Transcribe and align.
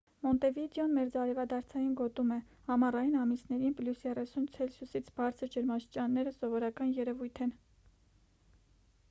մոնտեվիդեոն 0.25 0.93
մերձարևադարձային 0.99 1.91
գոտում 1.99 2.31
է. 2.35 2.37
ամառային 2.75 3.19
ամիսներին 3.25 3.77
+30 3.83 4.79
c-ից 4.79 5.13
բարձր 5.21 5.53
ջերմաստիճանները 5.57 6.35
սովորական 6.41 6.97
երևույթ 7.03 7.45
են: 7.49 7.55